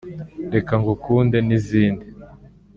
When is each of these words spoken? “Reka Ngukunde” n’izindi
“Reka 0.55 0.73
Ngukunde” 0.81 1.37
n’izindi 1.47 2.05